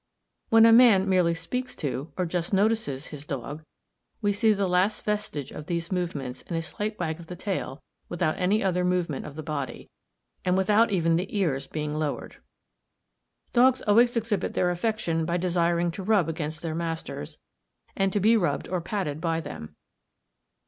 [0.49, 3.61] When a man merely speaks to, or just notices, his dog,
[4.19, 7.83] we see the last vestige of these movements in a slight wag of the tail,
[8.09, 9.91] without any other movement of the body,
[10.43, 12.37] and without even the ears being lowered.
[13.53, 17.37] Dogs also exhibit their affection by desiring to rub against their masters,
[17.95, 19.75] and to be rubbed or patted by them.